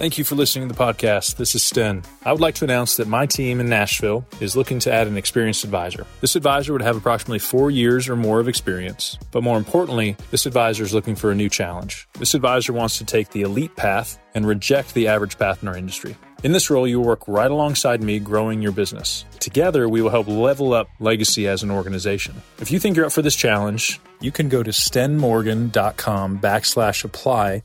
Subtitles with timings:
[0.00, 1.36] Thank you for listening to the podcast.
[1.36, 2.02] This is Sten.
[2.24, 5.18] I would like to announce that my team in Nashville is looking to add an
[5.18, 6.06] experienced advisor.
[6.22, 10.46] This advisor would have approximately four years or more of experience, but more importantly, this
[10.46, 12.08] advisor is looking for a new challenge.
[12.18, 15.76] This advisor wants to take the elite path and reject the average path in our
[15.76, 16.16] industry.
[16.42, 19.26] In this role, you will work right alongside me growing your business.
[19.38, 22.40] Together, we will help level up legacy as an organization.
[22.58, 27.64] If you think you're up for this challenge, you can go to stenmorgan.com backslash apply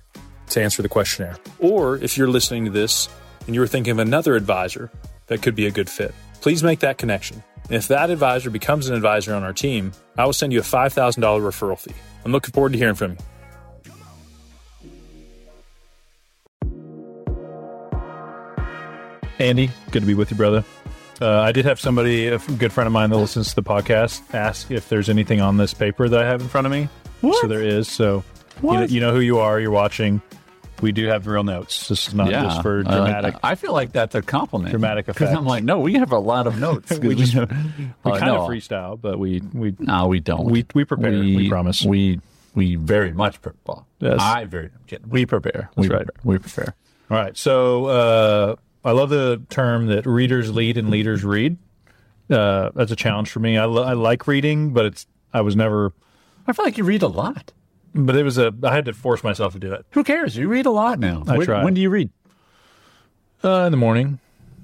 [0.49, 1.37] to answer the questionnaire.
[1.59, 3.09] Or if you're listening to this
[3.45, 4.91] and you were thinking of another advisor
[5.27, 7.43] that could be a good fit, please make that connection.
[7.65, 10.63] And if that advisor becomes an advisor on our team, I will send you a
[10.63, 11.93] $5,000 referral fee.
[12.23, 13.17] I'm looking forward to hearing from you.
[19.39, 20.63] Andy, good to be with you, brother.
[21.21, 24.21] Uh, I did have somebody, a good friend of mine that listens to the podcast,
[24.33, 26.89] ask if there's anything on this paper that I have in front of me.
[27.21, 27.41] What?
[27.41, 27.87] So there is.
[27.87, 28.23] So
[28.61, 29.59] you know, you know who you are.
[29.59, 30.21] You're watching.
[30.81, 31.87] We do have real notes.
[31.87, 33.33] This is not just for dramatic.
[33.35, 33.39] that.
[33.43, 34.71] I feel like that's a compliment.
[34.71, 35.19] Dramatic effect.
[35.19, 35.35] Because.
[35.35, 36.97] I'm like, no, we have a lot of notes.
[36.99, 37.47] we just we know-
[38.03, 40.45] Uh, kind no, of freestyle, but we we No, we don't.
[40.45, 41.83] We- we prepare, we promise.
[41.83, 42.19] We
[42.53, 43.83] we very much prepare.
[43.99, 44.19] Yes.
[44.21, 45.09] I very I'm kidding.
[45.09, 45.69] We prepare.
[45.75, 46.05] we right.
[46.05, 46.21] Prepare.
[46.23, 46.75] We prepare.
[47.09, 47.37] All right.
[47.37, 51.57] So uh, I love the term that readers lead and leaders read.
[52.29, 53.57] Uh, that's a challenge for me.
[53.57, 55.93] I, lo- I like reading, but it's I was never.
[56.47, 57.51] I feel like you read a lot.
[57.97, 58.53] But it was a.
[58.61, 60.35] I had to force myself to do it Who cares?
[60.35, 61.23] You read a lot now.
[61.27, 61.63] I when, try.
[61.63, 62.09] when do you read?
[63.43, 64.19] uh, in the morning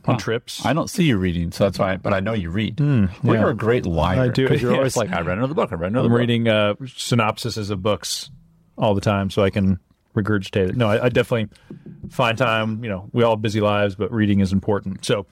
[0.06, 0.20] on Huh.
[0.20, 0.66] trips.
[0.66, 1.98] I don't see you reading, so that's why.
[1.98, 2.80] But I know you read.
[2.80, 4.22] You're a great liar.
[4.22, 4.98] I do, because you're always yes.
[4.98, 5.72] like, I read another book.
[5.72, 6.20] I read another I'm book.
[6.20, 8.32] reading uh, synopsises of books
[8.78, 9.80] all the time, so I can
[10.16, 10.76] regurgitate it.
[10.76, 11.56] No, I, I definitely
[12.10, 12.84] find time.
[12.84, 15.06] You know, we all have busy lives, but reading is important.
[15.06, 15.28] So,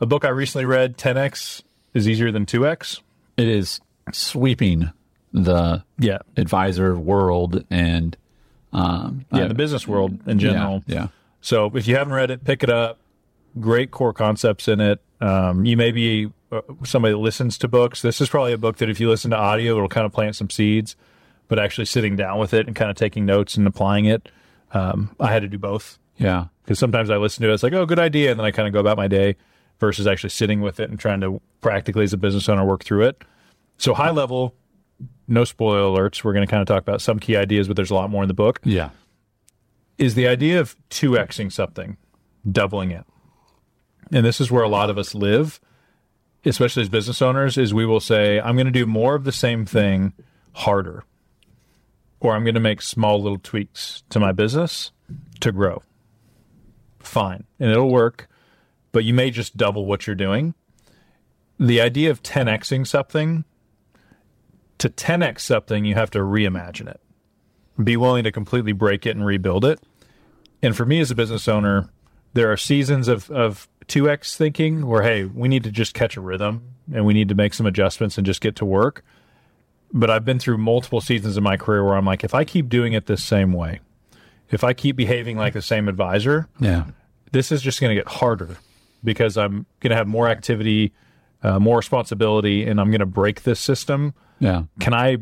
[0.00, 1.62] a book I recently read, 10x
[1.94, 3.00] is easier than 2x.
[3.38, 3.80] It is
[4.12, 4.90] sweeping
[5.32, 8.16] the Yeah, advisor world and
[8.72, 10.82] um, yeah, I- the business world in general.
[10.86, 11.06] Yeah, yeah.
[11.40, 12.98] So if you haven't read it, pick it up.
[13.58, 15.00] Great core concepts in it.
[15.20, 18.02] Um, you may be uh, somebody that listens to books.
[18.02, 20.36] This is probably a book that if you listen to audio, it'll kind of plant
[20.36, 20.96] some seeds.
[21.48, 24.28] But actually sitting down with it and kind of taking notes and applying it,
[24.72, 26.46] um, I had to do both yeah.
[26.62, 28.68] because sometimes I listen to it, it's like, oh, good idea, and then I kind
[28.68, 29.34] of go about my day
[29.80, 33.02] versus actually sitting with it and trying to practically as a business owner work through
[33.06, 33.24] it.
[33.78, 34.54] So high level,
[35.28, 36.22] no spoiler alerts.
[36.24, 38.22] We're going to kind of talk about some key ideas, but there's a lot more
[38.22, 38.90] in the book Yeah.
[39.98, 41.96] is the idea of 2xing something,
[42.50, 43.04] doubling it.
[44.12, 45.60] And this is where a lot of us live,
[46.44, 49.32] especially as business owners, is we will say, I'm going to do more of the
[49.32, 50.12] same thing
[50.52, 51.04] harder.
[52.18, 54.90] Or I'm going to make small little tweaks to my business
[55.40, 55.82] to grow.
[56.98, 57.44] Fine.
[57.58, 58.28] And it'll work,
[58.92, 60.54] but you may just double what you're doing.
[61.58, 63.44] The idea of 10xing something,
[64.80, 67.00] to 10x something, you have to reimagine it
[67.82, 69.80] be willing to completely break it and rebuild it.
[70.62, 71.88] And for me as a business owner,
[72.34, 76.20] there are seasons of, of 2x thinking where, hey, we need to just catch a
[76.20, 79.02] rhythm and we need to make some adjustments and just get to work.
[79.94, 82.68] But I've been through multiple seasons in my career where I'm like, if I keep
[82.68, 83.80] doing it this same way,
[84.50, 86.84] if I keep behaving like the same advisor, Yeah.
[87.32, 88.58] this is just going to get harder
[89.02, 90.92] because I'm going to have more activity,
[91.42, 94.62] uh, more responsibility, and I'm going to break this system Yeah.
[94.80, 95.18] can I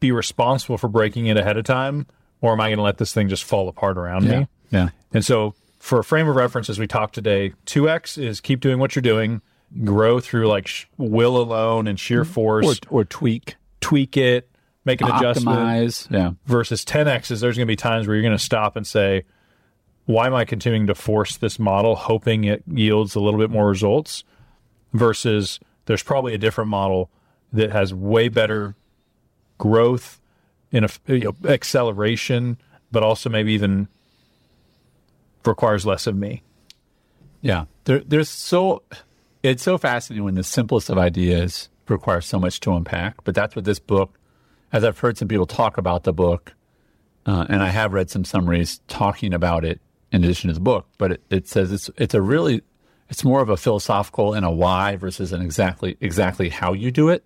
[0.00, 2.06] be responsible for breaking it ahead of time,
[2.40, 4.40] or am I going to let this thing just fall apart around Yeah.
[4.40, 4.48] me?
[4.70, 4.88] Yeah.
[5.12, 8.60] And so, for a frame of reference, as we talked today, two X is keep
[8.60, 9.40] doing what you're doing,
[9.84, 12.32] grow through like sh- will alone and sheer mm-hmm.
[12.32, 13.56] force, Or, or tweak.
[13.80, 14.50] tweak it,
[14.84, 15.58] make an adjustment.
[15.58, 16.10] Optimize.
[16.10, 16.32] Yeah.
[16.46, 19.24] Versus 10X is there's going to be times where you're going to stop and say,
[20.06, 23.66] why am I continuing to force this model, hoping it yields a little bit more
[23.68, 24.24] results?
[24.92, 27.10] Versus there's probably a different model
[27.52, 28.74] that has way better
[29.58, 30.20] growth
[30.70, 32.58] in a you know, acceleration,
[32.90, 33.88] but also maybe even
[35.44, 36.42] requires less of me.
[37.40, 37.66] Yeah.
[37.84, 38.82] There, there's so,
[39.42, 43.22] it's so fascinating when the simplest of ideas require so much to unpack.
[43.24, 44.18] But that's what this book,
[44.72, 46.54] as I've heard some people talk about the book,
[47.26, 49.80] uh, and I have read some summaries talking about it
[50.10, 52.62] in addition to the book, but it, it says it's, it's a really,
[53.08, 57.08] it's more of a philosophical and a why versus an exactly, exactly how you do
[57.08, 57.24] it.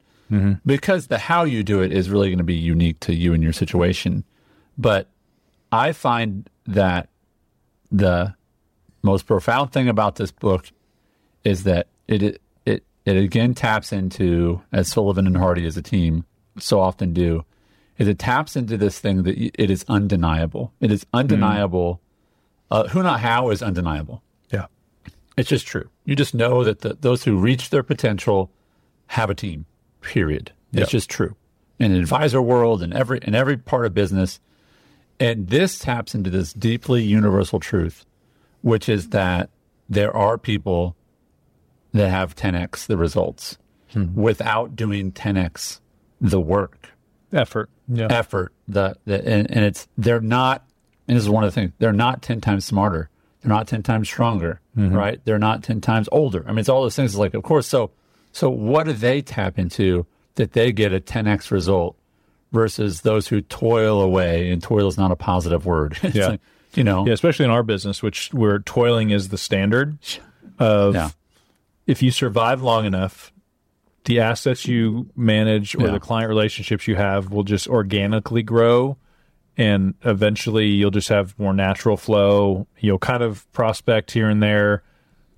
[0.67, 3.43] Because the how you do it is really going to be unique to you and
[3.43, 4.25] your situation.
[4.77, 5.09] But
[5.73, 7.09] I find that
[7.91, 8.35] the
[9.03, 10.71] most profound thing about this book
[11.45, 16.25] is that it it it again taps into as Sullivan and Hardy as a team
[16.59, 17.45] so often do
[17.97, 20.73] is it taps into this thing that it is undeniable.
[20.81, 22.01] It is undeniable.
[22.71, 24.23] Uh, who not how is undeniable.
[25.39, 25.89] It's just true.
[26.05, 28.51] You just know that the, those who reach their potential
[29.09, 29.65] have a team.
[30.01, 30.53] Period.
[30.73, 30.89] It's Yep.
[30.89, 31.35] just true.
[31.79, 34.41] In an advisor world, in every in every part of business,
[35.21, 38.05] And this taps into this deeply universal truth,
[38.63, 39.51] which is that
[39.89, 40.95] there are people
[41.93, 43.59] that have 10x the results
[43.93, 44.15] hmm.
[44.15, 45.81] without doing 10x
[46.21, 46.91] the work,
[47.33, 47.69] Effort.
[47.89, 48.07] Yeah.
[48.11, 48.53] effort.
[48.69, 50.65] The, the and, and it's they're not.
[51.07, 53.09] And this is one of the things they're not 10 times smarter.
[53.43, 54.95] They're not 10 times stronger, mm-hmm.
[54.95, 55.21] right?
[55.25, 56.45] They're not 10 times older.
[56.47, 57.13] I mean, it's all those things.
[57.13, 57.67] It's like, of course.
[57.67, 57.91] So,
[58.33, 61.97] so what do they tap into that they get a 10x result
[62.53, 64.51] versus those who toil away?
[64.51, 65.99] And toil is not a positive word.
[66.03, 66.29] It's Yeah.
[66.29, 66.41] like,
[66.75, 69.99] you know, Yeah, especially in our business, which where toiling is the standard
[70.59, 71.11] of Yeah.
[71.87, 73.33] if you survive long enough,
[74.05, 75.93] the assets you manage or Yeah.
[75.93, 78.97] the client relationships you have will just organically grow
[79.59, 82.67] and eventually you'll just have more natural flow.
[82.79, 84.83] You'll kind of prospect here and there,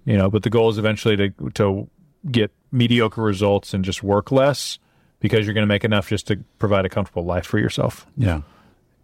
[0.04, 1.88] you know, but the goal is eventually to to
[2.30, 4.78] get mediocre results and just work less
[5.20, 8.06] because you're going to make enough just to provide a comfortable life for yourself.
[8.16, 8.42] yeah,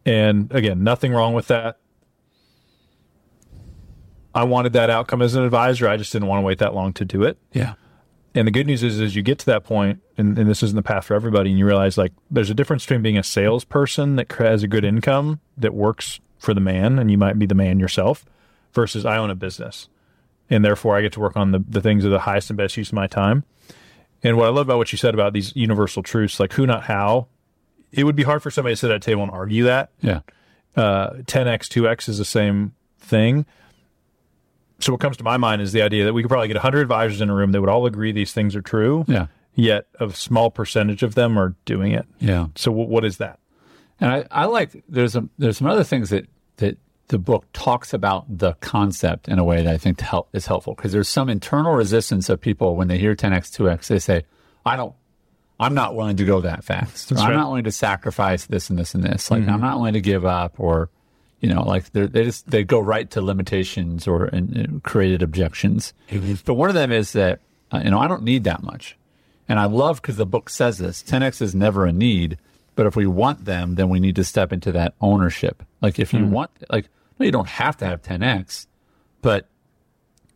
[0.05, 1.79] And again, nothing wrong with that.
[4.35, 5.89] I wanted that outcome as an advisor.
[5.89, 7.39] I just didn't want to wait that long to do it.
[7.53, 7.75] yeah,
[8.37, 10.77] And the good news is, as you get to that point, and, and this isn't
[10.77, 14.17] the path for everybody, and you realize like there's a difference between being a salesperson
[14.17, 17.55] that has a good income that works for the man, and you might be the
[17.55, 18.27] man yourself,
[18.75, 19.89] versus I own a business,
[20.51, 22.77] and therefore I get to work on the the things of the highest and best
[22.77, 23.45] use of my time.
[24.23, 26.85] And what I love about what you said about these universal truths, like who, not
[26.85, 27.29] how,
[27.91, 30.21] it would be hard for somebody to sit at a table and argue that yeah,
[30.77, 33.47] uh, 10x, 2x is the same thing.
[34.79, 36.81] So what comes to my mind is the idea that we could probably get 100
[36.81, 40.11] advisors in a room that would all agree these things are true, yeah, yet a
[40.11, 42.07] small percentage of them are doing it.
[42.19, 42.49] yeah.
[42.57, 43.39] So w- what is that?
[44.01, 46.27] And I, I like there's a there's some other things that
[46.59, 46.77] that
[47.09, 50.75] the book talks about the concept in a way that I think help is helpful
[50.75, 54.25] because there's some internal resistance of people when they hear 10x 2x they say
[54.65, 54.95] I don't
[55.59, 57.13] I'm not willing to go that fast.
[57.13, 59.31] Or, I'm not willing to sacrifice this and this and this.
[59.31, 59.51] Like mm-hmm.
[59.51, 60.91] I'm not willing to give up or
[61.41, 65.93] you know like they just they go right to limitations or and, and created objections.
[66.45, 67.41] But one of them is that
[67.73, 68.97] uh, you know I don't need that much.
[69.49, 72.39] And I love because the book says this 10x is never a need,
[72.75, 75.63] but if we want them, then we need to step into that ownership.
[75.81, 76.31] Like if you hmm.
[76.31, 76.89] want, like,
[77.19, 78.67] no, you don't have to have 10x,
[79.23, 79.49] but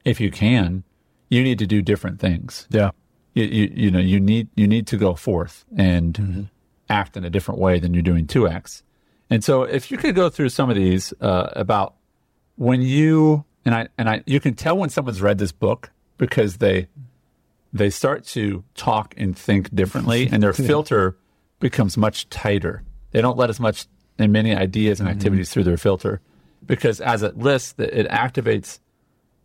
[0.04, 0.84] if you can,
[1.28, 2.66] you need to do different things.
[2.70, 2.90] Yeah.
[3.34, 6.42] You, you, you know, you need, you need to go forth and mm-hmm.
[6.88, 8.82] act in a different way than you're doing 2x.
[9.30, 11.94] And so if you could go through some of these uh, about
[12.56, 16.56] when you, and I, and I, you can tell when someone's read this book because
[16.58, 16.88] they,
[17.72, 21.16] they start to talk and think differently, and their filter
[21.60, 22.82] becomes much tighter.
[23.12, 23.86] They don't let as much
[24.18, 26.20] and many ideas and activities through their filter
[26.66, 28.80] because as it lists, it activates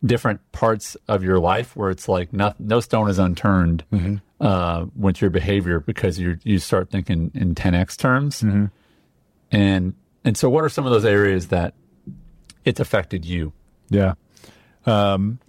[0.03, 3.83] different parts of your life where it's like no, no stone is unturned
[4.41, 8.43] uh, with your behavior because you you start thinking in 10x terms.
[9.55, 9.93] And
[10.25, 11.75] and so, what are some of those areas that
[12.65, 13.53] it's affected you?
[13.89, 14.15] Yeah.
[14.85, 15.39] Um,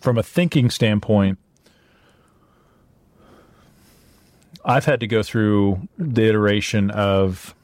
[0.00, 1.40] from a thinking standpoint,
[4.64, 7.56] I've had to go through the iteration of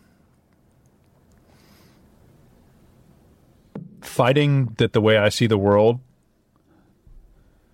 [4.00, 6.00] fighting that the way I see the world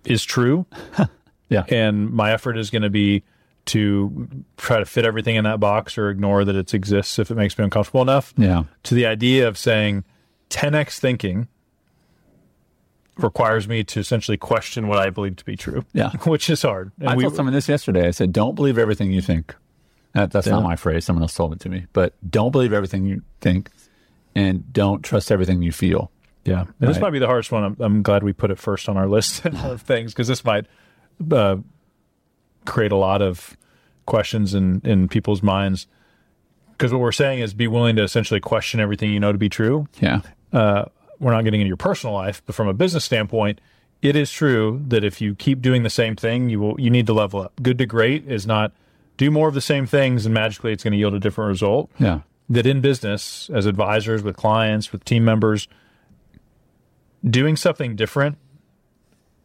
[0.05, 0.67] is true.
[1.49, 1.65] Yeah.
[1.67, 3.21] And my effort is going to be
[3.65, 4.27] to
[4.57, 7.57] try to fit everything in that box or ignore that it exists if it makes
[7.57, 8.63] me uncomfortable enough Yeah.
[8.83, 10.03] to the idea of saying
[10.49, 11.47] 10x thinking
[13.17, 15.85] requires me to essentially question what I believe to be true.
[15.93, 16.11] Yeah.
[16.25, 16.91] Which is hard.
[16.99, 18.07] And I we- told someone this yesterday.
[18.07, 19.55] I said, "Don't believe everything you think."
[20.13, 21.05] That, that's not my phrase.
[21.05, 21.87] Someone else told it to me.
[21.91, 23.71] But don't believe everything you think,
[24.35, 26.11] and don't trust everything you feel.
[26.45, 26.65] yeah.
[26.79, 27.63] And this might be the hardest one.
[27.63, 30.65] I'm, I'm glad we put it first on our list of things because this might
[31.31, 31.55] uh,
[32.65, 33.55] create a lot of
[34.05, 35.87] questions in, in people's minds.
[36.71, 39.49] Because what we're saying is be willing to essentially question everything you know to be
[39.49, 39.87] true.
[40.01, 40.85] Yeah, uh,
[41.19, 43.61] we're not getting into your personal life, but from a business standpoint,
[44.01, 47.05] it is true that if you keep doing the same thing, you will you need
[47.07, 47.53] to level up.
[47.61, 48.73] Good to great is not
[49.17, 51.91] do more of the same things and magically it's going to yield a different result.
[51.99, 55.67] yeah, That in business, as advisors with clients, with team members,
[57.23, 58.37] doing something different,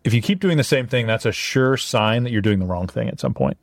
[0.09, 2.67] if you keep doing the same thing, that's a sure sign that you're doing the
[2.67, 3.59] wrong thing at some point.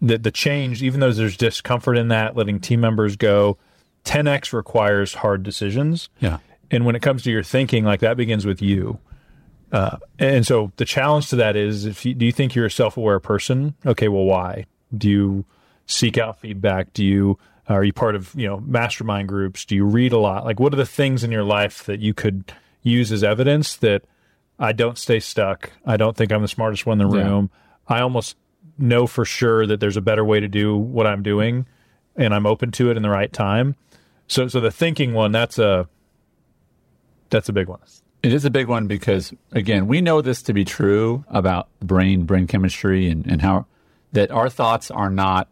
[0.00, 3.58] That the change, even though there's discomfort in that, letting team members go,
[4.04, 6.08] 10x requires hard decisions.
[6.18, 6.38] yeah,
[6.70, 8.98] And when it comes to your thinking, like that begins with you.
[9.70, 12.70] Uh, and so the challenge to that is if you, do you think you're a
[12.70, 13.74] self-aware person?
[13.84, 14.64] Okay, well, why?
[14.96, 15.44] Do you
[15.86, 16.94] seek out feedback?
[16.94, 19.66] Do you are you part of you know mastermind groups?
[19.66, 20.46] Do you read a lot?
[20.46, 22.50] Like, what are the things in your life that you could
[22.82, 24.04] use as evidence that
[24.58, 25.70] I don't stay stuck?
[25.86, 27.24] I don't think I'm the smartest one in the Yeah.
[27.24, 27.50] room.
[27.86, 28.36] I almost
[28.76, 31.66] know for sure that there's a better way to do what I'm doing,
[32.16, 33.76] and I'm open to it in the right time
[34.26, 35.88] So so the thinking one that's a
[37.30, 37.80] that's a big one.
[38.22, 42.24] It is a big one because again, we know this to be true about brain
[42.24, 43.66] brain chemistry and, and how
[44.12, 45.48] that our thoughts are not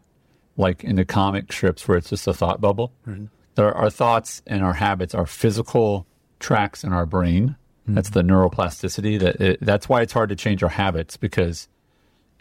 [0.56, 2.92] like in the comic strips where it's just a thought bubble.
[3.06, 3.26] Mm-hmm.
[3.54, 6.06] There, our thoughts and our habits are physical
[6.40, 7.56] tracks in our brain.
[7.86, 7.94] Mm-hmm.
[7.94, 9.20] That's the neuroplasticity.
[9.20, 11.68] That it, that's why it's hard to change our habits because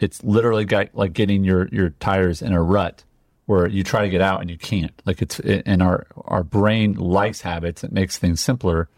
[0.00, 3.04] it's literally got, like getting your your tires in a rut
[3.46, 5.00] where you try to get out and you can't.
[5.04, 7.84] Like it's and our our brain likes habits.
[7.84, 8.88] It makes things simpler,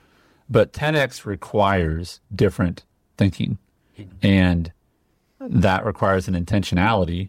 [0.48, 2.84] but 10x requires different
[3.18, 3.58] thinking,
[4.22, 4.72] and
[5.38, 7.28] that requires an intentionality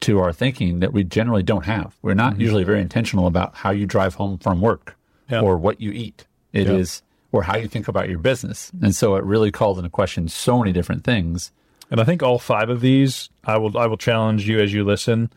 [0.00, 1.96] to our thinking that we generally don't have.
[2.02, 2.42] We're not mm-hmm.
[2.42, 4.96] usually very intentional about how you drive home from work
[5.30, 5.44] yep.
[5.44, 6.26] or what you eat.
[6.52, 6.76] It yep.
[6.76, 8.70] is or how you think about your business.
[8.80, 11.50] And so it really calls into question so many different things.
[11.90, 14.84] And I think all five of these, I will I will challenge you as you
[14.84, 15.30] listen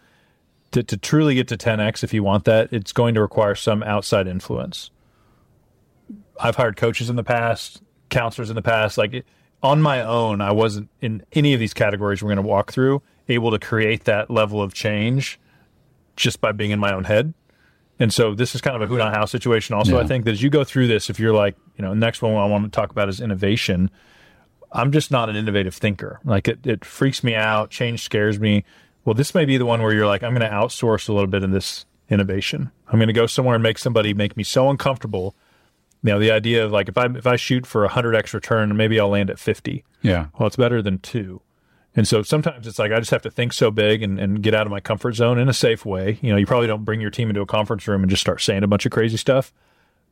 [0.72, 3.82] to, to truly get to 10x if you want that, it's going to require some
[3.84, 4.92] outside influence.
[6.40, 9.26] I've hired coaches in the past, counselors in the past, like
[9.64, 13.02] on my own, I wasn't in any of these categories we're going to walk through
[13.28, 15.40] able to create that level of change
[16.16, 17.34] just by being in my own head.
[18.00, 19.76] And so this is kind of a who not how situation.
[19.76, 20.04] Also, yeah.
[20.04, 22.34] I think that as you go through this, if you're like, you know, next one
[22.34, 23.90] I want to talk about is innovation.
[24.72, 26.20] I'm just not an innovative thinker.
[26.26, 27.70] Like it, it freaks me out.
[27.70, 28.66] Change scares me.
[29.06, 31.28] Well, this may be the one where you're like, I'm going to outsource a little
[31.28, 32.72] bit in this innovation.
[32.88, 35.36] I'm going to go somewhere and make somebody make me so uncomfortable.
[36.04, 38.34] You know, the idea of like if I if I shoot for a hundred x
[38.34, 39.84] return, maybe I'll land at fifty.
[40.02, 40.28] Yeah.
[40.38, 41.42] Well, it's better than two.
[41.96, 44.54] And so sometimes it's like I just have to think so big and, and get
[44.54, 46.20] out of my comfort zone in a safe way.
[46.22, 48.42] You know, you probably don't bring your team into a conference room and just start
[48.42, 49.54] saying a bunch of crazy stuff,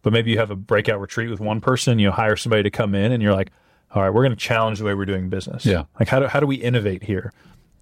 [0.01, 2.71] but maybe you have a breakout retreat with one person, you know, hire somebody to
[2.71, 3.51] come in and you're like,
[3.93, 5.65] all right, we're going to challenge the way we're doing business.
[5.65, 5.83] Yeah.
[5.99, 7.33] Like how do, how do we innovate here?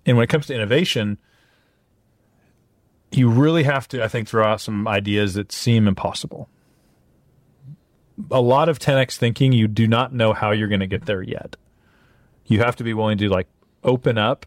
[0.06, 1.20] And when it comes to innovation,
[3.12, 6.50] you really have to, I think, throw out some ideas that seem impossible.
[8.32, 11.22] A lot of 10x thinking, you do not know how you're going to get there
[11.22, 11.56] yet.
[12.46, 13.48] You have to be willing to like
[13.84, 14.46] open up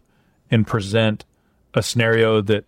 [0.49, 1.25] and present
[1.73, 2.65] a scenario that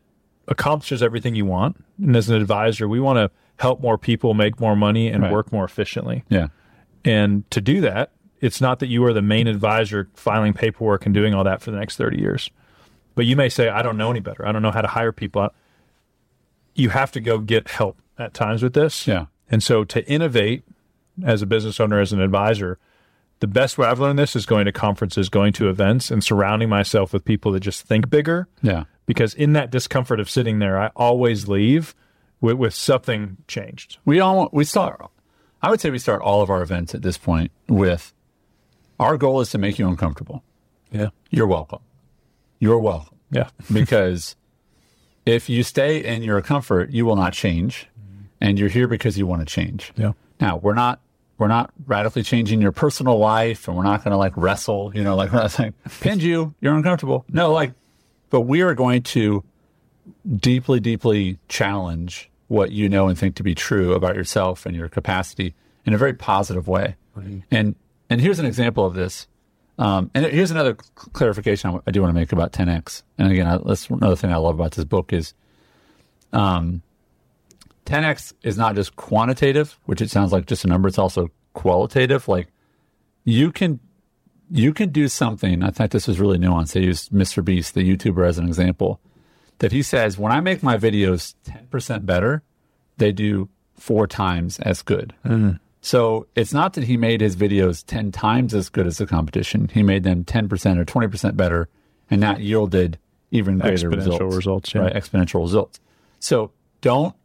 [0.47, 1.83] accomplishes everything you want.
[2.01, 5.31] And as an advisor, we want to help more people make more money and right.
[5.31, 6.23] work more efficiently.
[6.29, 6.47] Yeah.
[7.03, 11.13] And to do that, it's not that you are the main advisor filing paperwork and
[11.13, 12.51] doing all that for the next 30 years.
[13.15, 14.47] But you may say, I don't know any better.
[14.47, 15.49] I don't know how to hire people.
[16.75, 19.07] You have to go get help at times with this.
[19.07, 19.25] Yeah.
[19.49, 20.63] And so to innovate
[21.23, 22.77] as a business owner, as an advisor,
[23.39, 26.69] the best way I've learned this is going to conferences, going to events, and surrounding
[26.69, 28.47] myself with people that just think bigger.
[28.61, 28.85] Yeah.
[29.05, 31.95] Because in that discomfort of sitting there, I always leave
[32.41, 33.97] with, with something changed.
[34.05, 35.01] We all we start.
[35.61, 38.13] I would say we start all of our events at this point with
[38.99, 40.43] our goal is to make you uncomfortable.
[40.91, 41.09] Yeah.
[41.29, 41.79] You're welcome.
[42.59, 43.17] You're welcome.
[43.31, 43.49] Yeah.
[43.73, 44.35] because
[45.25, 48.25] if you stay in your comfort, you will not change, mm-hmm.
[48.41, 49.93] and you're here because you want to change.
[49.95, 50.13] Yeah.
[50.39, 51.01] Now we're not
[51.37, 55.03] we're not radically changing your personal life and we're not going to like wrestle, you
[55.03, 57.25] know, like we're not saying, pinned you, you're uncomfortable.
[57.29, 57.73] No, like,
[58.29, 59.43] but we are going to
[60.37, 64.89] deeply, deeply challenge what you know and think to be true about yourself and your
[64.89, 65.53] capacity
[65.85, 66.95] in a very positive way.
[67.51, 67.75] And,
[68.09, 69.27] and here's an example of this.
[69.79, 73.03] Um, and here's another clarification I do want to make about 10x.
[73.17, 75.33] And again, I, that's another thing I love about this book is,
[76.33, 76.81] um,
[77.87, 80.87] 10x is not just quantitative, which it sounds like just a number.
[80.87, 82.27] It's also qualitative.
[82.27, 82.47] Like
[83.23, 83.79] you can
[84.51, 85.63] you can do something.
[85.63, 86.73] I thought this was really nuanced.
[86.73, 87.43] They used Mr.
[87.43, 88.99] Beast, the YouTuber, as an example.
[89.59, 92.43] That he says, when I make my videos ten percent better,
[92.97, 95.15] they do four times as good.
[95.25, 95.57] Mm-hmm.
[95.81, 99.69] So it's not that he made his videos ten times as good as the competition.
[99.73, 101.69] He made them ten percent or twenty percent better,
[102.11, 102.99] and that yielded
[103.31, 104.35] even greater exponential results.
[104.35, 104.81] results yeah.
[104.81, 104.93] right?
[104.93, 105.79] Exponential results.
[106.19, 106.51] So
[106.81, 107.15] don't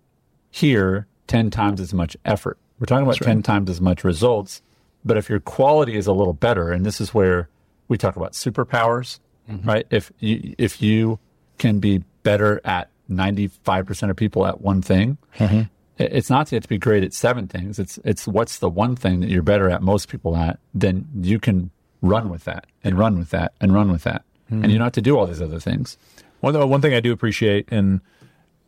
[0.52, 2.58] here 10 times as much effort.
[2.78, 4.62] We're talking about 10 times as much results.
[5.04, 7.48] But if your quality is a little better, and this is where
[7.88, 9.18] we talk about superpowers,
[9.50, 9.68] mm-hmm.
[9.68, 9.86] right?
[9.90, 11.18] If you, if you
[11.58, 15.62] can be better at 95% of people at one thing, mm-hmm.
[15.98, 17.78] it's not to, to be great at seven things.
[17.78, 21.40] It's, it's what's the one thing that you're better at most people at, then you
[21.40, 21.70] can
[22.02, 24.22] run with that and run with that and run with that.
[24.50, 24.64] Mm-hmm.
[24.64, 25.96] And you don't have to do all these other things.
[26.40, 28.00] One, one thing I do appreciate, and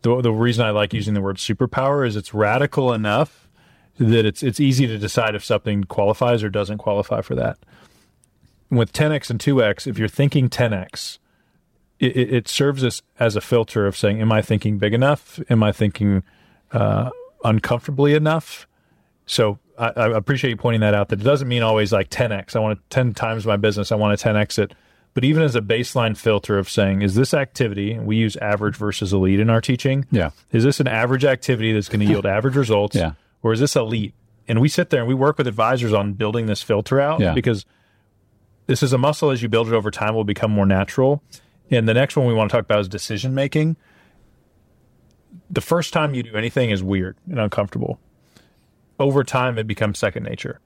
[0.04, 3.49] the, the reason I like using the word superpower is it's radical enough
[3.99, 7.58] that it's it's easy to decide if something qualifies or doesn't qualify for that.
[8.70, 11.18] With 10x and 2x, if you're thinking 10x,
[11.99, 15.40] it, it serves us as a filter of saying, "Am I thinking big enough?
[15.49, 16.23] Am I thinking
[16.73, 17.08] uh,
[17.42, 18.66] uncomfortably enough?"
[19.25, 21.08] So I, I, appreciate you pointing that out.
[21.08, 22.54] That it doesn't mean always like 10x.
[22.54, 23.90] I want to 10 times my business.
[23.90, 24.75] I want to 10x it.
[25.14, 29.12] But even as a baseline filter of saying, is this activity, we use average versus
[29.12, 30.06] elite in our teaching.
[30.11, 30.30] Yeah.
[30.50, 32.97] Is this an average activity that's going to yield average results?
[32.97, 33.12] Yeah.
[33.42, 34.12] Or is this elite?
[34.49, 37.33] And we sit there and we work with advisors on building this filter out Yeah.
[37.33, 37.64] because
[38.66, 41.23] this is a muscle as you build it over time will become more natural.
[41.71, 43.76] And the next one we want to talk about is decision making.
[45.50, 48.00] The first time you do anything is weird and uncomfortable.
[48.99, 50.61] Over time, it becomes second nature.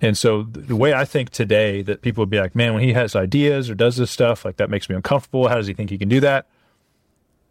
[0.00, 2.92] And so the way I think today that people would be like, man, when he
[2.92, 5.48] has ideas or does this stuff, like that makes me uncomfortable.
[5.48, 6.46] How does he think he can do that?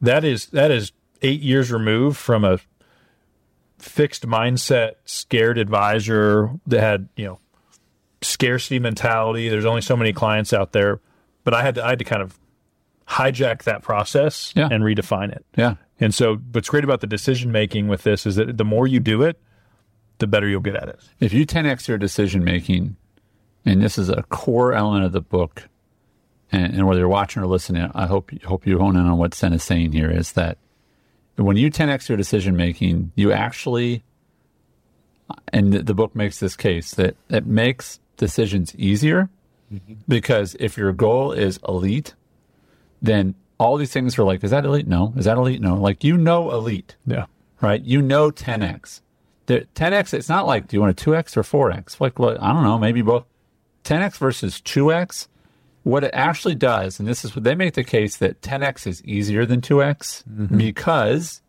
[0.01, 2.60] That is that is eight years removed from a
[3.80, 7.39] fixed mindset, scared advisor that had, you know,
[8.22, 9.50] scarcity mentality.
[9.50, 11.00] There's only so many clients out there.
[11.44, 12.38] But I had to I had to kind of
[13.08, 14.68] hijack that process Yeah.
[14.72, 15.46] and redefine it.
[15.56, 15.75] Yeah.
[16.00, 19.00] And so what's great about the decision making with this is that the more you
[19.00, 19.39] do it,
[20.19, 21.00] the better you'll get at it.
[21.19, 22.95] If you 10x your decision making,
[23.65, 25.67] and this is a core element of the book,
[26.51, 29.33] and, and whether you're watching or listening, I hope hope you hone in on what
[29.33, 30.57] Sten is saying here is that
[31.36, 34.03] when you 10x your decision making, you actually,
[35.53, 39.29] and the, the book makes this case that it makes decisions easier
[39.71, 39.93] mm-hmm.
[40.07, 42.15] because if your goal is elite,
[43.01, 44.88] then all these things are like, is that elite?
[44.88, 45.13] No.
[45.15, 45.62] Is that elite?
[45.62, 45.75] No.
[45.75, 47.25] Like you know elite Yeah.
[47.62, 47.81] right?
[47.81, 49.01] You know 10x.
[49.48, 52.00] The 10x, it's not like, do you want a 2x or 4x?
[52.00, 53.25] Like, look, I don't know, maybe both.
[53.86, 55.27] 10x versus 2x,
[55.84, 59.04] what it actually does, and this is what they make the case that 10x is
[59.06, 60.58] easier than 2x mm-hmm.
[60.58, 61.42] because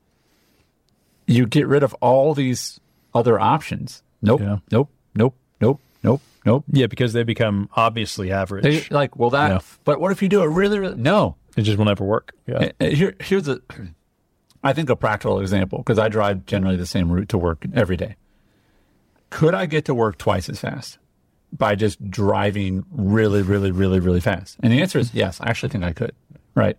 [1.27, 2.79] you get rid of all these
[3.15, 4.03] other options.
[4.23, 4.59] Nope, Yeah.
[4.71, 6.65] nope, nope, nope, nope, nope.
[6.71, 8.63] Yeah, because they become obviously average.
[8.63, 9.59] They, like, well, that, Yeah.
[9.83, 10.97] but what if you do it really, really?
[10.97, 12.33] No, it just will never work.
[12.47, 12.71] Yeah.
[12.79, 13.61] Here, here's a,
[14.69, 17.97] I think a practical example because I drive generally the same route to work every
[17.97, 18.17] day.
[19.31, 20.99] Could I get to work twice as fast
[21.51, 24.59] by just driving really, really, really, really fast?
[24.63, 25.41] And the answer is yes.
[25.41, 26.13] I actually think I could.
[26.55, 26.79] Right?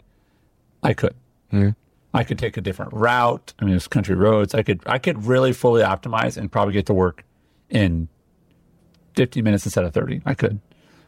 [0.83, 1.15] I could.
[1.51, 1.69] Mm-hmm.
[2.13, 3.55] I could take a different route.
[3.57, 4.53] I mean, it's country roads.
[4.53, 7.23] I could, I could really fully optimize and probably get to work
[7.71, 8.07] in
[9.15, 10.21] 50 minutes instead of 30.
[10.27, 10.59] I could.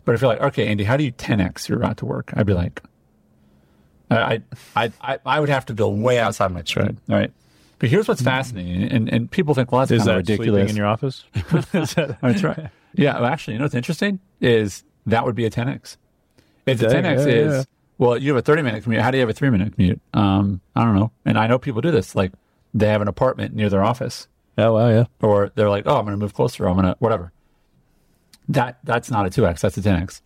[0.03, 2.33] But if you're like, okay, Andy, how do you 10x your route to work?
[2.35, 2.81] I'd be like,
[4.15, 4.41] I,
[4.75, 6.97] I, I, I would have to go way outside my trade.
[7.09, 7.31] All right.
[7.79, 10.69] But here's what's fascinating, and, and people think, well, that's Is kind that of ridiculous.
[10.69, 11.23] in your office?
[11.71, 12.69] That- That's right.
[12.93, 13.19] Yeah.
[13.19, 15.97] Well, actually, you know what's interesting is that would be a 10x.
[16.67, 17.63] If the 10x yeah, is, yeah.
[17.97, 19.01] well, you have a 30 minute commute.
[19.01, 19.99] How do you have a three minute commute?
[20.13, 21.11] Um, I don't know.
[21.25, 22.13] And I know people do this.
[22.13, 22.33] Like
[22.73, 25.05] they have an apartment near their office, oh wow, yeah.
[25.21, 26.67] or they're like, oh, I'm going to move closer.
[26.67, 27.31] I'm going to whatever.
[28.49, 29.61] That that's not a 2x.
[29.61, 30.21] That's a 10x.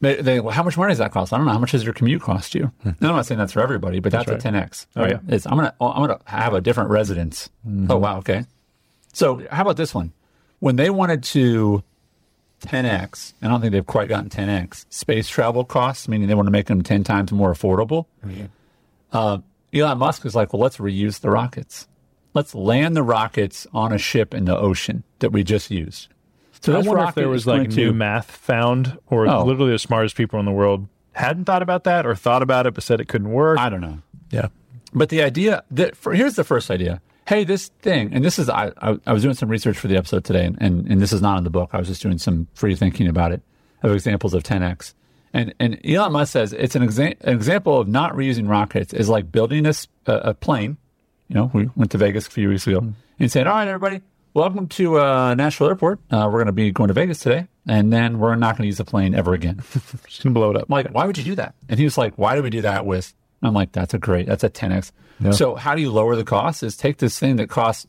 [0.00, 1.32] They, they, well, how much money does that cost?
[1.32, 1.52] I don't know.
[1.52, 2.72] How much does your commute cost you?
[2.84, 4.32] And I'm not saying that's for everybody, but that's, Hmm.
[4.32, 4.86] That's a 10x.
[4.96, 5.10] Oh, right?
[5.12, 5.34] yeah.
[5.34, 7.50] It's, I'm gonna I'm gonna have a different residence.
[7.68, 7.90] Mm-hmm.
[7.90, 8.44] Oh wow, okay.
[9.12, 10.12] So how about this one?
[10.60, 11.82] When they wanted to
[12.62, 16.52] 10x, I don't think they've quite gotten 10x space travel costs, meaning they want to
[16.52, 18.06] make them 10 times more affordable.
[19.12, 19.38] Uh,
[19.72, 21.88] Elon Musk is like, well, let's reuse the rockets.
[22.34, 26.08] Let's land the rockets on a ship in the ocean that we just used.
[26.60, 29.44] So I wonder if there was like new to- math found, or Oh.
[29.44, 32.74] literally the smartest people in the world hadn't thought about that, or thought about it
[32.74, 33.58] but said it couldn't work.
[33.58, 33.98] I don't know.
[34.30, 34.48] yeah.
[34.92, 37.00] But the idea that for, here's the first idea.
[37.26, 39.96] Hey, this thing, and this is I, I, I was doing some research for the
[39.96, 41.70] episode today, and, and, and this is not in the book.
[41.72, 43.40] I was just doing some free thinking about it
[43.82, 44.94] of examples of 10x.
[45.32, 49.08] And and Elon Musk says it's an, exa- an example of not reusing rockets is
[49.08, 49.72] like building a,
[50.06, 50.76] a, plane.
[51.28, 52.90] You know, we went to Vegas a few weeks ago hmm.
[53.20, 54.00] and said, "All right, everybody,
[54.34, 56.00] welcome to uh, Nashville Airport.
[56.10, 58.66] Uh, we're going to be going to Vegas today, and then we're not going to
[58.68, 59.62] use the plane ever again."
[60.06, 60.64] Just gonna blow it up.
[60.68, 61.54] I'm like, why would you do that?
[61.68, 63.14] And he was like, why do we do that with?
[63.42, 64.92] I'm like, that's a great, that's a 10x.
[65.32, 66.62] So how do you lower the cost?
[66.62, 67.86] Is take this thing that costs,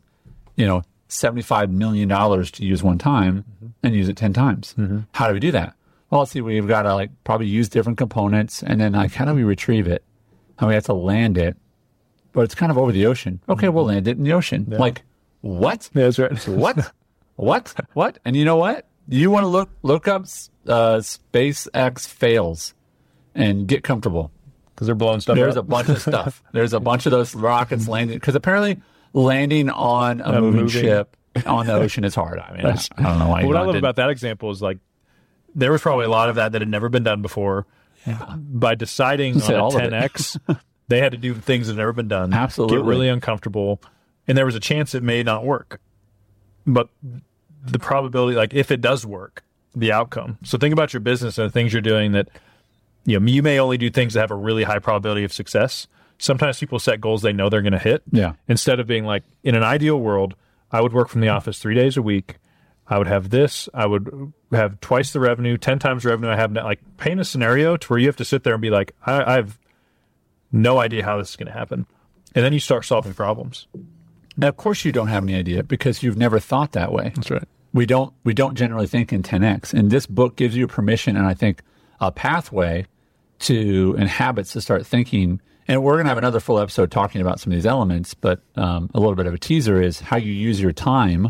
[0.56, 3.46] you know, 75 million dollars to use one time
[3.84, 4.76] and use it 10 times.
[5.14, 5.76] How do we do that?
[6.10, 6.42] Well, let's see.
[6.42, 9.88] We've got to like probably use different components, and then like, how do we retrieve
[9.88, 10.04] it?
[10.60, 11.56] And we have to land it,
[12.34, 13.40] but it's kind of over the ocean.
[13.48, 14.66] Okay, we'll land it in the ocean.
[14.78, 15.04] Like,
[15.42, 15.90] what?
[15.94, 16.48] Yeah, that's right.
[16.48, 16.92] what?
[17.36, 17.74] what?
[17.94, 18.20] What?
[18.26, 18.88] And you know what?
[19.08, 20.24] You want to look look up
[20.68, 22.74] uh, SpaceX fails
[23.36, 24.32] and get comfortable.
[24.74, 26.42] Because they're blowing stuff There's a bunch of stuff.
[26.54, 28.82] There's a bunch of those rockets landing because apparently
[29.14, 32.40] landing on a, A moving, moving- ship on the ocean is hard.
[32.40, 33.44] I mean, I, I don't know why.
[33.46, 34.80] what I love did- about that example is like
[35.54, 37.66] there was probably a lot of that that had never been done before.
[38.38, 40.40] By deciding on a all 10x,
[40.88, 42.34] they had to do things that had never been done.
[42.34, 42.78] Absolutely.
[42.78, 43.80] get really uncomfortable,
[44.28, 45.80] and there was a chance it may not work.
[46.66, 46.90] But
[47.64, 49.44] the probability, like if it does work,
[49.76, 50.38] the outcome.
[50.44, 52.30] So think about your business and the things you're doing that
[53.06, 55.88] you know you may only do things that have a really high probability of success.
[56.18, 58.04] Sometimes people set goals they know they're going to hit.
[58.12, 58.34] Yeah.
[58.48, 60.36] Instead of being like in an ideal world,
[60.72, 62.38] I would work from the office three days a week.
[62.88, 63.70] I would have this.
[63.74, 66.66] I would have twice the revenue, 10 times the revenue I have now.
[66.66, 69.24] Like, paint a scenario to where you have to sit there and be like, I,
[69.24, 69.58] I have
[70.52, 71.86] no idea how this is going to happen.
[72.36, 73.68] And then you start solving problems.
[74.38, 77.12] Now, of course, you don't have any idea because you've never thought that way.
[77.16, 77.48] That's right.
[77.74, 81.26] We don't we don't generally think in 10x, and this book gives you permission and
[81.26, 81.62] I think
[82.00, 82.86] a pathway
[83.40, 85.40] to and habits to start thinking.
[85.68, 88.42] And we're going to have another full episode talking about some of these elements, but
[88.56, 91.30] um, a little bit of a teaser is how you use your time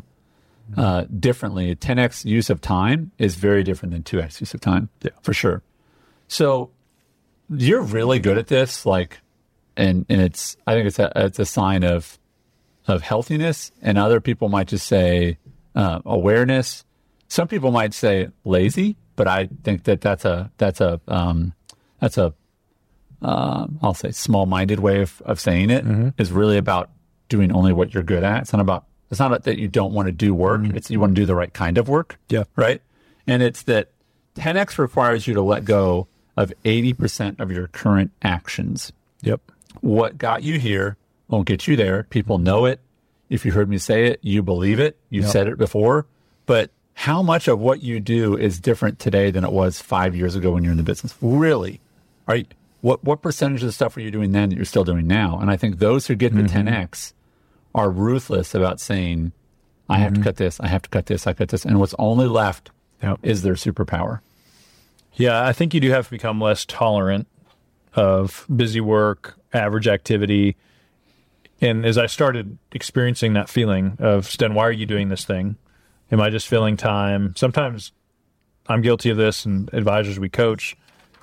[0.77, 1.75] uh, differently.
[1.75, 5.11] 10x use of time is very different than 2x use of time, Yeah.
[5.21, 5.61] for sure.
[6.27, 6.71] So
[7.49, 9.19] you're really good at this, like,
[9.77, 12.17] and and it's I think it's a it's a sign of
[12.91, 15.37] of healthiness, and other people might just say
[15.75, 16.83] uh, awareness.
[17.27, 21.53] Some people might say lazy, but I think that that's a that's a um,
[21.99, 22.33] that's a
[23.21, 25.85] um, I'll say small minded way of, of saying it
[26.17, 26.89] is really about
[27.29, 28.41] doing only what you're good at.
[28.43, 30.61] It's not about it's not that you don't want to do work.
[30.73, 32.17] It's you want to do the right kind of work.
[32.29, 32.43] Yeah.
[32.55, 32.81] Right.
[33.27, 33.89] And it's that
[34.35, 39.41] 10x requires you to let go of 80% of your current actions Yep.
[39.81, 40.97] what got you here
[41.31, 42.03] won't get you there.
[42.03, 42.79] People know it.
[43.29, 44.97] If you heard me say it, you believe it.
[45.09, 46.05] You've said it before.
[46.45, 50.35] But how much of what you do is different today than it was five years
[50.35, 51.15] ago when you're in the business?
[51.21, 51.79] Really?
[52.27, 52.45] Are you,
[52.81, 55.39] what what percentage of the stuff are you doing then that you're still doing now?
[55.39, 56.67] And I think those who get the mm-hmm.
[56.67, 57.13] 10x
[57.73, 59.31] are ruthless about saying,
[59.89, 60.23] I have to mm-hmm.
[60.23, 63.19] cut this, I have to cut this, I cut this, and what's only left Yep.
[63.23, 64.19] is their superpower.
[65.13, 67.27] Yeah, I think you do have to become less tolerant
[67.95, 70.55] of busy work, average activity.
[71.61, 75.57] And as I started experiencing that feeling of, Sten, why are you doing this thing?
[76.11, 77.35] Am I just filling time?
[77.37, 77.91] Sometimes
[78.67, 80.75] I'm guilty of this, and advisors we coach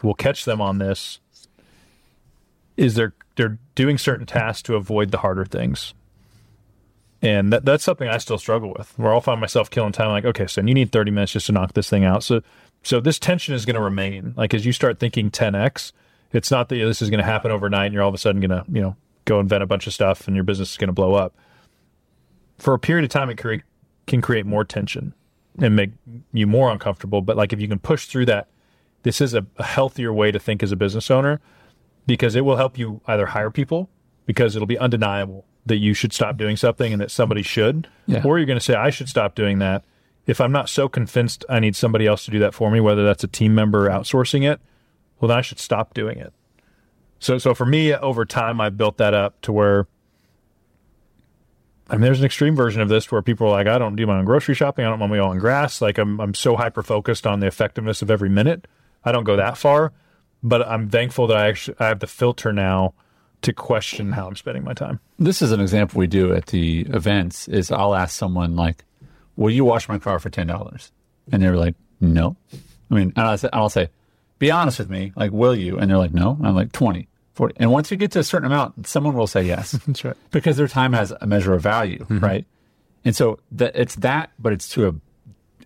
[0.03, 1.18] will catch them on this.
[2.77, 5.94] Is they're they're doing certain tasks to avoid the harder things,
[7.20, 8.96] and that that's something I still struggle with.
[8.96, 11.53] Where I'll find myself killing time, like, okay, so you need 30 minutes just to
[11.53, 12.22] knock this thing out.
[12.22, 12.40] So
[12.85, 14.33] so this tension is going to remain.
[14.37, 15.92] Like as you start thinking 10x,
[16.33, 18.40] it's not that this is going to happen overnight and you're all of a sudden
[18.40, 18.96] going to you know
[19.28, 21.34] go invent a bunch of stuff and your business is going to blow up.
[22.58, 23.62] For a period of time, it create,
[24.06, 25.14] can create more tension
[25.60, 25.90] and make
[26.32, 27.20] you more uncomfortable.
[27.20, 28.48] But like if you can push through that,
[29.02, 31.40] this is a, a healthier way to think as a business owner
[32.06, 33.88] because it will help you either hire people
[34.26, 38.22] because it'll be undeniable that you should stop doing something and that somebody should, Yeah.
[38.24, 39.84] or you're going to say I should stop doing that.
[40.26, 43.04] If I'm not so convinced I need somebody else to do that for me, whether
[43.04, 44.60] that's a team member outsourcing it,
[45.20, 46.32] well then I should stop doing it.
[47.20, 49.87] So so for me over time I built that up to where
[51.88, 54.07] I mean there's an extreme version of this where people are like I don't do
[54.07, 56.83] my own grocery shopping, I don't mow my own grass, like I'm I'm so hyper
[56.83, 58.66] focused on the effectiveness of every minute.
[59.04, 59.92] I don't go that far,
[60.42, 62.94] but I'm thankful that I actually I have the filter now
[63.42, 65.00] to question how I'm spending my time.
[65.18, 68.85] this is an example we do at the events is I'll ask someone like,
[69.37, 70.90] will you wash my car for $10?
[71.31, 72.37] And they're like, no.
[72.90, 73.90] I mean, I'll say, I'll say,
[74.38, 75.12] be honest with me.
[75.16, 75.79] Like, will you?
[75.79, 76.38] And they're like, no.
[76.42, 77.55] I'm like 20, 40.
[77.59, 80.16] And once you get to a certain amount, someone will say yes That's right.
[80.31, 82.18] because their time has a measure of value, mm-hmm.
[82.18, 82.44] right?
[83.05, 84.94] And so that it's that, but it's to a,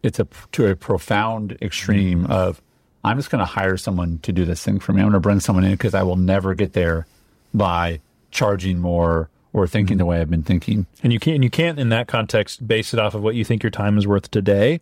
[0.02, 2.32] it's a, to a profound extreme mm-hmm.
[2.32, 2.60] of,
[3.04, 5.00] I'm just going to hire someone to do this thing for me.
[5.00, 7.06] I'm going to bring someone in because I will never get there
[7.52, 10.10] by charging more or thinking the mm-hmm.
[10.10, 10.86] way I've been thinking.
[11.02, 13.62] And you can't you can't in that context base it off of what you think
[13.62, 14.80] your time is worth today.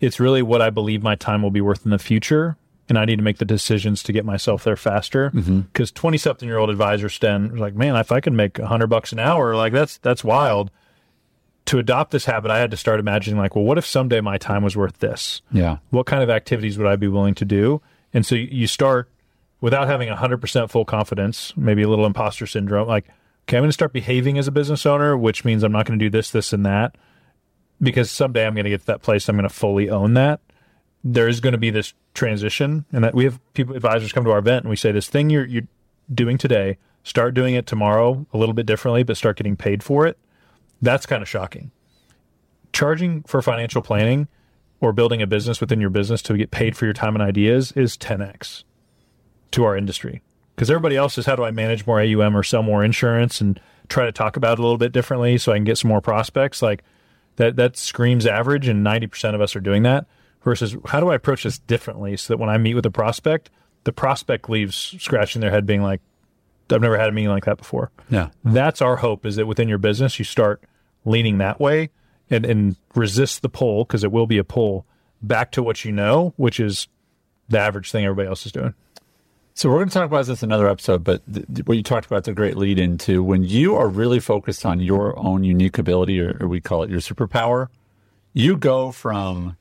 [0.00, 2.56] It's really what I believe my time will be worth in the future.
[2.90, 5.30] And I need to make the decisions to get myself there faster.
[5.30, 5.60] Mm-hmm.
[5.60, 8.66] Because twenty something year old advisor Sten was like, man, if I could make a
[8.66, 10.70] hundred bucks an hour, like that's that's wild.
[11.66, 14.38] To adopt this habit, I had to start imagining like, well, what if someday my
[14.38, 15.40] time was worth this?
[15.52, 15.76] Yeah.
[15.90, 17.80] what kind of activities would I be willing to do?
[18.12, 19.08] And so you- you start
[19.60, 22.88] without having 100% full confidence, maybe a little imposter syndrome.
[22.88, 23.04] Like,
[23.44, 25.96] okay, I'm going to start behaving as a business owner, which means I'm not going
[25.98, 26.96] to do this, this, and that
[27.80, 29.28] because someday I'm going to get to that place.
[29.28, 30.40] I'm going to fully own that.
[31.02, 34.30] There is going to be this transition, and that we have people advisors come to
[34.30, 35.66] our event and we say, this thing you're, you're
[36.12, 40.06] doing today, start doing it tomorrow a little bit differently, but start getting paid for
[40.06, 40.18] it.
[40.82, 41.70] That's kind of shocking.
[42.72, 44.28] Charging for financial planning
[44.80, 47.72] or building a business within your business to get paid for your time and ideas
[47.72, 48.64] is 10x
[49.52, 50.22] to our industry.
[50.54, 53.60] Because everybody else is how do I manage more AUM or sell more insurance and
[53.88, 56.00] try to talk about it a little bit differently so I can get some more
[56.00, 56.62] prospects.
[56.62, 56.82] Like
[57.36, 60.06] that that screams average and 90% of us are doing that
[60.42, 63.50] versus how do I approach this differently so that when I meet with a prospect,
[63.84, 66.00] the prospect leaves scratching their head being like,
[66.70, 68.28] I've never had a meeting like that before Yeah.
[68.44, 70.62] that's our hope is that within your business you start
[71.04, 71.90] leaning that way
[72.30, 74.86] and, and resist the pull because it will be a pull
[75.20, 76.86] back to what you know which is
[77.48, 78.72] the average thing everybody else is doing
[79.54, 81.82] So we're going to talk about this in another episode, but th- th- what you
[81.82, 85.42] talked about is a great lead into when you are really focused on your own
[85.42, 87.66] unique ability, or, or we call it your superpower.
[88.32, 89.56] you go from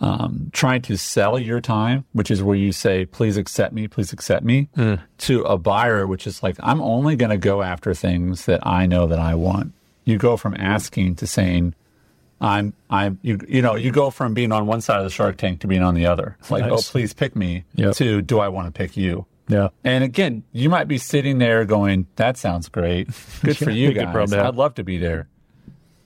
[0.00, 4.12] um, trying to sell your time, which is where you say, please accept me, please
[4.12, 5.00] accept me, Mm.
[5.18, 8.86] to a buyer, which is like, I'm only going to go after things that I
[8.86, 9.72] know that I want.
[10.04, 11.74] You go from asking to saying,
[12.40, 15.36] I'm, I'm, you, you know, you go from being on one side of the shark
[15.36, 16.36] tank to being on the other.
[16.48, 16.88] Like, Nice.
[16.88, 17.94] oh, please pick me Yep.
[17.96, 19.26] to do I want to pick you?
[19.48, 19.68] Yeah.
[19.82, 23.08] And again, you might be sitting there going, "That sounds great.
[23.42, 24.32] Good for you guys.
[24.34, 25.26] I'd love to be there."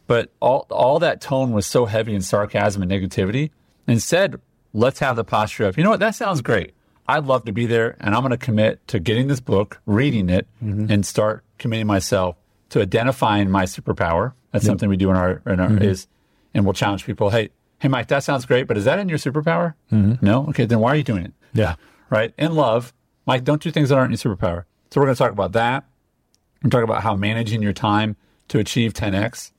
[0.07, 3.51] But all all that tone was so heavy in sarcasm and negativity.
[3.87, 4.41] Instead,
[4.73, 6.01] let's have the posture of, "You know what?
[6.01, 6.75] That sounds great.
[7.09, 10.29] I'd love to be there, and I'm going to commit to getting this book, reading
[10.29, 10.91] it, mm-hmm.
[10.91, 12.37] and start committing myself
[12.71, 14.33] to identifying my superpower.
[14.53, 15.83] That's something we do in our in our mm-hmm.
[15.83, 16.07] is,
[16.55, 17.31] and we'll challenge people.
[17.31, 19.75] Hey, hey, Mike, that sounds great, but is that in your superpower?
[19.91, 20.25] Mm-hmm.
[20.25, 20.47] No.
[20.49, 21.33] Okay, then why are you doing it?
[21.55, 21.75] Yeah.
[22.11, 22.33] right?
[22.39, 22.93] In love,
[23.27, 24.65] Mike, don't do things that aren't your superpower.
[24.91, 25.85] So we're going to talk about that.
[26.63, 28.17] We're talk about how managing your time
[28.49, 29.53] to achieve 10x.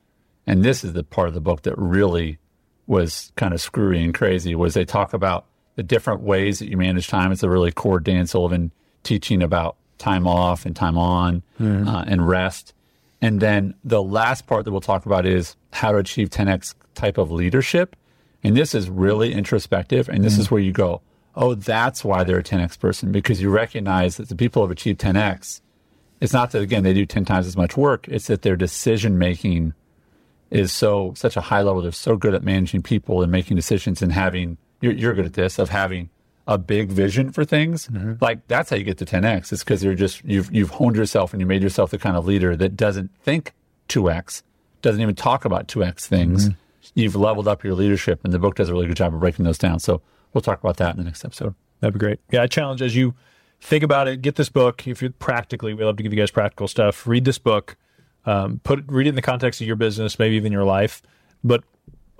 [0.46, 2.38] And this is the part of the book that really
[2.86, 6.76] was kind of screwy and crazy was they talk about the different ways that you
[6.76, 7.32] manage time.
[7.32, 8.70] It's a really core Dan Sullivan
[9.02, 11.42] teaching about time off and time on
[11.88, 12.74] uh, and rest.
[13.20, 17.18] And then the last part that we'll talk about is how to achieve 10x type
[17.18, 17.96] of leadership.
[18.42, 20.08] And this is really introspective.
[20.08, 21.00] And this is where you go,
[21.34, 24.72] oh, that's why they're a 10x person because you recognize that the people who have
[24.72, 25.60] achieved 10x,
[26.20, 29.18] it's not that, again, they do 10 times as much work, it's that their decision
[29.18, 29.74] making
[30.54, 31.82] is so such a high level.
[31.82, 35.34] They're so good at managing people and making decisions and having you're, you're good at
[35.34, 36.10] this of having
[36.46, 37.88] a big vision for things.
[37.88, 38.14] Mm-hmm.
[38.20, 39.52] Like that's how you get to 10x.
[39.52, 42.24] It's because you're just you've you've honed yourself and you made yourself the kind of
[42.24, 43.52] leader that doesn't think
[43.88, 44.42] 2x,
[44.82, 46.48] doesn't even talk about 2x things.
[46.48, 46.58] Mm-hmm.
[46.94, 49.44] You've leveled up your leadership, and the book does a really good job of breaking
[49.46, 49.80] those down.
[49.80, 51.54] So we'll talk about that in the next episode.
[51.80, 52.20] That'd be great.
[52.30, 53.14] Yeah, I challenge as you
[53.60, 54.86] think about it, get this book.
[54.86, 57.06] If you're practically, we love to give you guys practical stuff.
[57.06, 57.76] Read this book.
[58.26, 61.02] Um, put read it in the context of your business, maybe even your life.
[61.42, 61.62] But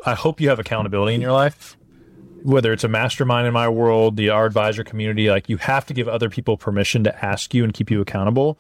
[0.04, 1.76] I hope you have accountability in your life.
[2.42, 5.94] Whether it's a mastermind in my world, the our advisor community, like you have to
[5.94, 8.58] give other people permission to ask you and keep you accountable,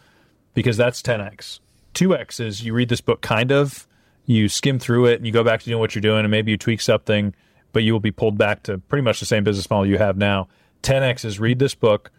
[0.54, 1.60] because that's 10x.
[1.92, 3.86] 2x is you read this book kind of,
[4.24, 6.50] you skim through it, and you go back to doing what you're doing, and maybe
[6.50, 7.34] you tweak something,
[7.72, 10.16] but you will be pulled back to pretty much the same business model you have
[10.16, 10.48] now.
[10.82, 12.10] 10x is read this book,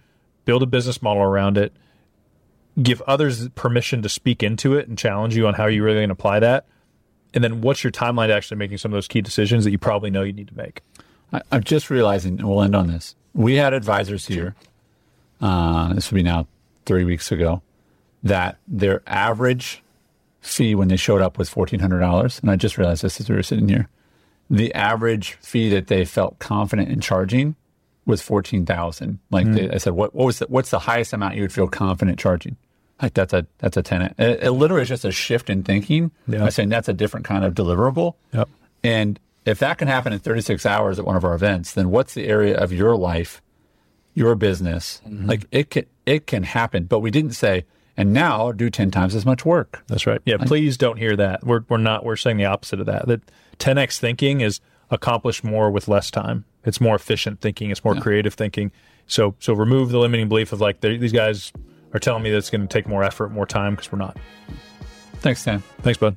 [0.45, 1.73] build a business model around it,
[2.81, 6.09] give others permission to speak into it and challenge you on how you really going
[6.09, 6.65] to apply that.
[7.33, 9.77] And then what's your timeline to actually making some of those key decisions that you
[9.77, 10.81] probably know you need to make?
[11.33, 13.15] I, I'm just realizing, and we'll end on this.
[13.33, 14.55] We had advisors here.
[15.41, 16.47] Uh, this would be now
[16.85, 17.61] three weeks ago.
[18.23, 19.83] That their average
[20.41, 23.29] fee when they showed up was fourteen hundred dollars, and I just realized this as
[23.29, 23.87] we were sitting here.
[24.49, 27.55] The average fee that they felt confident in charging
[28.05, 29.19] was fourteen thousand.
[29.29, 31.67] Like they, I said, what, what was the, what's the highest amount you would feel
[31.67, 32.55] confident charging?
[33.01, 34.01] Like that's a that's a ten.
[34.17, 36.11] It, it literally is just a shift in thinking.
[36.27, 36.43] Yeah.
[36.43, 38.15] I'm saying that's a different kind of deliverable.
[38.33, 38.49] Yep.
[38.83, 42.13] And if that can happen in 36 hours at one of our events, then what's
[42.13, 43.41] the area of your life,
[44.13, 45.01] your business?
[45.05, 45.27] Mm-hmm.
[45.27, 47.65] Like it can it can happen, but we didn't say
[47.97, 49.83] and now do 10 times as much work.
[49.87, 50.21] That's right.
[50.25, 51.43] Yeah, please don't hear that.
[51.43, 53.07] We're we're not we're saying the opposite of that.
[53.07, 53.21] That
[53.59, 56.45] 10x thinking is accomplish more with less time.
[56.63, 58.71] It's more efficient thinking, it's more creative thinking.
[59.07, 61.53] So so remove the limiting belief of like these guys
[61.95, 64.17] are telling me that it's going to take more effort, more time because we're not.
[65.19, 65.63] Thanks, Sten.
[65.81, 66.15] Thanks, bud.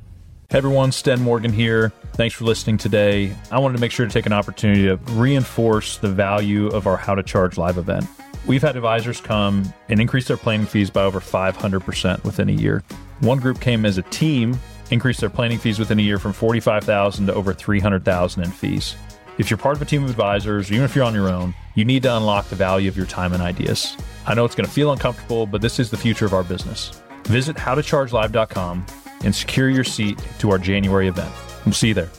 [0.51, 1.91] Hey everyone, Sten Morgan here.
[2.15, 3.37] Thanks for listening today.
[3.51, 6.97] I wanted to make sure to take an opportunity to reinforce the value of our
[6.97, 8.07] How to Charge Live event.
[8.47, 12.83] We've had advisors come and increase their planning fees by over 500% within a year.
[13.21, 14.59] One group came as a team,
[14.91, 18.97] increased their planning fees within a year from 45,000 to over 300,000 in fees.
[19.39, 21.55] If you're part of a team of advisors, or even if you're on your own,
[21.77, 23.97] you need to unlock the value of your time and ideas.
[24.27, 27.01] I know it's going to feel uncomfortable, but this is the future of our business.
[27.25, 28.85] Visit howtochargelive.com
[29.25, 31.33] and secure your seat to our January event.
[31.65, 32.11] We'll see you there.